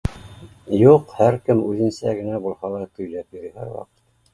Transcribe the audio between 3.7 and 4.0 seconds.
ваҡыт